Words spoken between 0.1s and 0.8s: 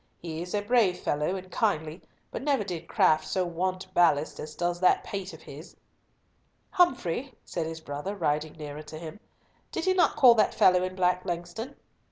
"He is a